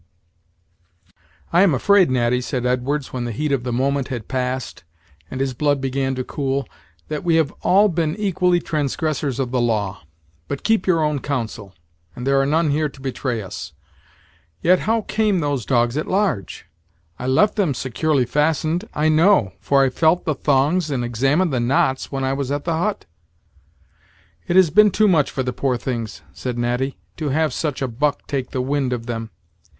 [1.53, 4.83] "I am afraid, Natty," said Edwards, when the heat of the moment had passed,
[5.29, 6.67] and his blood began to cool,
[7.07, 10.01] "that we have all been equally transgressors of the law.
[10.47, 11.75] But keep your own counsel,
[12.15, 13.73] and there are none here to betray us.
[14.63, 16.65] Yet how came those dogs at large?
[17.19, 21.59] I left them securely fastened, I know, for I felt the thongs and examined the
[21.59, 23.05] knots when I was at the hunt."
[24.47, 27.87] "It has been too much for the poor things," said Natty, "to have such a
[27.87, 29.29] buck take the wind of them.